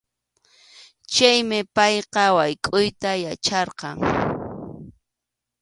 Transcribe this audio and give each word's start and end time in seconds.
Chaymi 1.13 1.59
payqa 1.75 2.23
waykʼuyta 2.37 3.11
yacharqan. 3.23 3.97